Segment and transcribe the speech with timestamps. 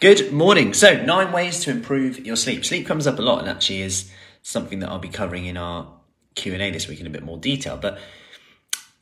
[0.00, 0.72] Good morning.
[0.72, 2.64] So, nine ways to improve your sleep.
[2.64, 5.92] Sleep comes up a lot and actually is something that I'll be covering in our
[6.36, 7.76] Q&A this week in a bit more detail.
[7.76, 7.98] But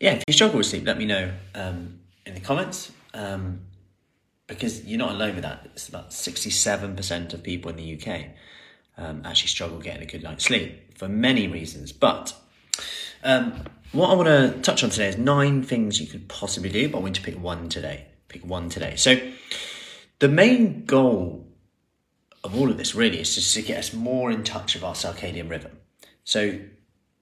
[0.00, 3.60] yeah, if you struggle with sleep, let me know um, in the comments um,
[4.48, 5.66] because you're not alone with that.
[5.66, 8.30] It's about 67% of people in the UK
[8.96, 11.92] um, actually struggle getting a good night's sleep for many reasons.
[11.92, 12.34] But
[13.22, 16.88] um, what I want to touch on today is nine things you could possibly do,
[16.88, 18.06] but I want to pick one today.
[18.26, 18.96] Pick one today.
[18.96, 19.16] So,
[20.18, 21.46] the main goal
[22.44, 24.94] of all of this really is just to get us more in touch with our
[24.94, 25.78] circadian rhythm.
[26.24, 26.60] So,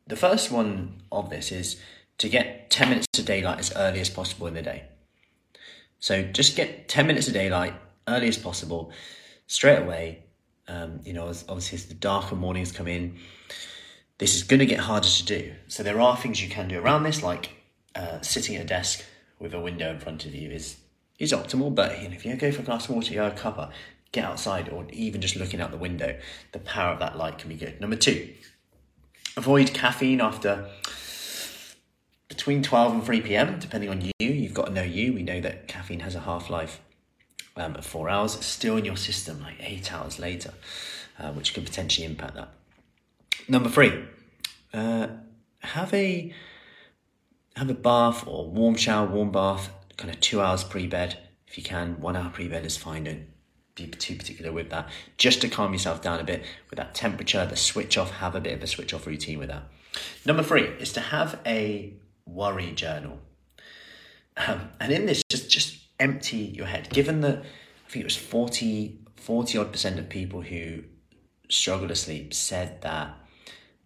[0.07, 1.81] the first one of this is
[2.19, 4.85] to get 10 minutes of daylight as early as possible in the day.
[5.99, 7.75] So, just get 10 minutes of daylight
[8.09, 8.93] early as possible,
[9.47, 10.25] straight away.
[10.69, 13.19] Um, you know, obviously, as the darker mornings come in,
[14.19, 15.55] this is going to get harder to do.
[15.69, 17.51] So, there are things you can do around this, like
[17.95, 19.05] uh, sitting at a desk
[19.39, 20.77] with a window in front of you is
[21.19, 23.71] is optimal, but if you go for a glass of water, you have a cuppa,
[24.13, 26.19] get outside, or even just looking out the window,
[26.53, 27.81] the power of that light can be good.
[27.81, 28.33] Number two,
[29.37, 30.69] avoid caffeine after
[32.29, 34.13] between 12 and 3 p.m., depending on you.
[34.19, 35.15] You've got to know you.
[35.15, 36.81] We know that caffeine has a half life
[37.57, 40.53] um, of four hours, still in your system like eight hours later,
[41.19, 42.51] uh, which could potentially impact that.
[43.49, 44.05] Number three,
[44.75, 45.09] uh,
[45.61, 46.33] have a
[47.57, 51.57] have a bath or warm shower, warm bath kind of two hours pre bed if
[51.57, 52.01] you can.
[52.01, 53.05] One hour pre bed is fine.
[53.05, 53.27] Don't
[53.75, 54.89] be too particular with that.
[55.17, 58.11] Just to calm yourself down a bit with that temperature, the switch off.
[58.13, 59.65] Have a bit of a switch off routine with that.
[60.25, 61.95] Number three is to have a
[62.27, 63.19] worry journal,
[64.37, 66.91] um, and in this, just just empty your head.
[66.91, 70.83] Given that I think it was 40, 40 odd percent of people who
[71.49, 73.15] struggle to sleep said that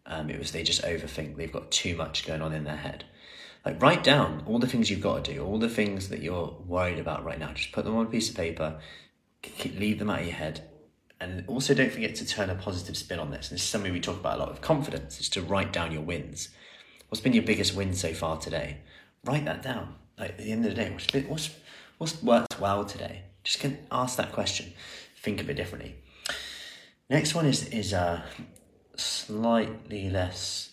[0.06, 1.36] um, it was they just overthink.
[1.36, 3.04] They've got too much going on in their head.
[3.64, 6.56] Like write down all the things you've got to do, all the things that you're
[6.66, 7.52] worried about right now.
[7.52, 8.80] Just put them on a piece of paper,
[9.64, 10.68] leave them out of your head.
[11.20, 13.50] And also don't forget to turn a positive spin on this.
[13.50, 15.92] And this is something we talk about a lot with confidence, is to write down
[15.92, 16.48] your wins.
[17.08, 18.78] What's been your biggest win so far today?
[19.24, 19.96] Write that down.
[20.18, 21.50] Like at the end of the day, what's been, what's
[21.98, 23.24] what's worked well today?
[23.44, 24.72] Just can ask that question.
[25.16, 25.96] Think of it differently.
[27.10, 28.22] Next one is is uh,
[28.96, 30.70] slightly less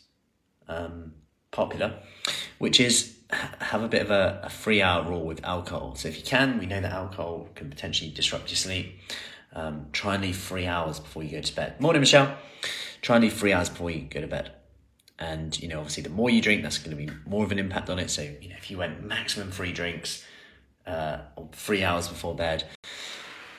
[0.68, 1.14] um,
[1.52, 2.00] popular,
[2.58, 5.96] which is have a bit of a, a three hour rule with alcohol.
[5.96, 9.00] So if you can, we know that alcohol can potentially disrupt your sleep.
[9.53, 11.80] Um, try and leave three hours before you go to bed.
[11.81, 12.38] Morning, Michelle.
[13.02, 14.52] Try and leave three hours before you go to bed.
[15.19, 17.59] And you know, obviously, the more you drink, that's going to be more of an
[17.59, 18.09] impact on it.
[18.09, 20.24] So you know, if you went maximum three drinks,
[20.85, 21.19] uh,
[21.52, 22.66] three hours before bed,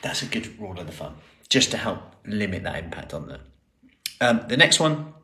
[0.02, 1.16] that's a good rule of the thumb,
[1.48, 3.40] just to help limit that impact on that.
[4.20, 5.14] Um, the next one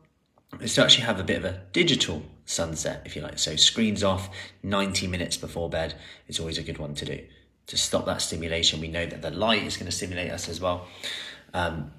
[0.61, 3.39] is to actually have a bit of a digital sunset, if you like.
[3.39, 4.29] So screens off
[4.63, 5.95] 90 minutes before bed
[6.27, 7.19] is always a good one to do
[7.67, 8.79] to stop that stimulation.
[8.79, 10.87] We know that the light is going to stimulate us as well.
[11.53, 11.91] Um,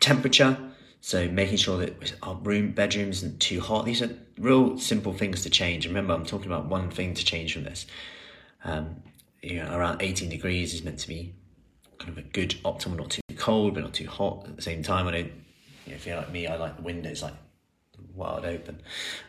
[0.00, 0.58] temperature,
[1.00, 3.84] so making sure that our room, bedroom isn't too hot.
[3.86, 5.86] These are real simple things to change.
[5.86, 7.86] Remember, I'm talking about one thing to change from this.
[8.64, 9.02] Um,
[9.42, 11.34] you know, around 18 degrees is meant to be
[11.98, 14.82] kind of a good optimal, not too cold, but not too hot at the same
[14.82, 15.06] time.
[15.06, 15.24] I know, you
[15.86, 17.34] know if you're like me, I like the windows like
[18.14, 18.80] wide open.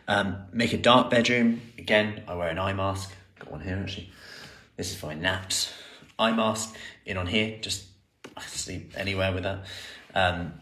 [0.08, 1.60] Um, make a dark bedroom.
[1.78, 3.12] Again, I wear an eye mask.
[3.38, 4.10] Got one here actually.
[4.76, 5.72] This is for my naps.
[6.18, 6.74] Eye mask
[7.04, 7.58] in on here.
[7.60, 7.86] Just
[8.36, 9.64] I sleep anywhere with that.
[10.14, 10.54] Um,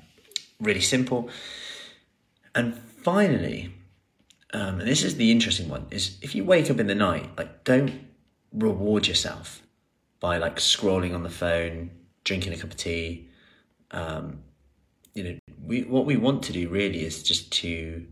[0.61, 1.31] really simple.
[2.55, 3.75] And finally,
[4.53, 7.29] um, and this is the interesting one, is if you wake up in the night,
[7.37, 8.07] like don't
[8.53, 9.63] reward yourself
[10.21, 11.91] by like scrolling on the phone,
[12.23, 13.29] drinking a cup of tea.
[13.91, 14.45] Um,
[15.15, 18.07] you know, we what we want to do really is just to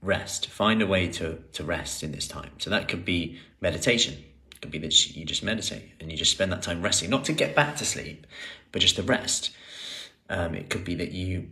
[0.00, 0.48] rest.
[0.48, 2.50] Find a way to to rest in this time.
[2.58, 4.24] So that could be meditation.
[4.50, 7.24] It could be that you just meditate and you just spend that time resting, not
[7.26, 8.26] to get back to sleep,
[8.72, 9.50] but just to rest.
[10.30, 11.50] Um, it could be that you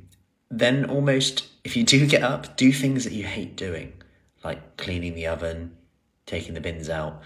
[0.50, 3.92] then almost, if you do get up, do things that you hate doing,
[4.44, 5.76] like cleaning the oven,
[6.24, 7.22] taking the bins out.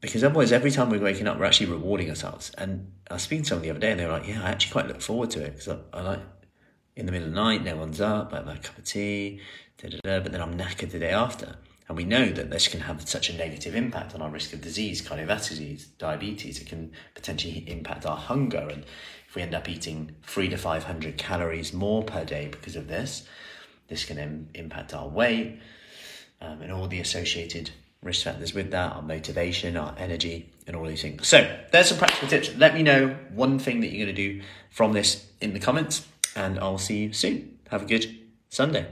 [0.00, 2.50] Because otherwise, every time we're waking up, we're actually rewarding ourselves.
[2.58, 4.50] And I was speaking to someone the other day, and they were like, "Yeah, I
[4.50, 6.20] actually quite look forward to it because I, I like
[6.96, 9.40] in the middle of the night, no one's up, I have a cup of tea,
[9.78, 11.56] da, da, da, but then I'm knackered the day after.
[11.88, 14.62] And we know that this can have such a negative impact on our risk of
[14.62, 16.58] disease, cardiovascular disease, diabetes.
[16.58, 18.68] It can potentially impact our hunger.
[18.70, 18.84] And
[19.28, 23.26] if we end up eating three to 500 calories more per day because of this,
[23.88, 25.60] this can Im- impact our weight
[26.40, 27.70] um, and all the associated
[28.02, 31.26] risk factors with that, our motivation, our energy, and all these things.
[31.28, 32.54] So there's some practical tips.
[32.56, 36.06] Let me know one thing that you're going to do from this in the comments
[36.34, 37.58] and I'll see you soon.
[37.70, 38.06] Have a good
[38.50, 38.86] Sunday.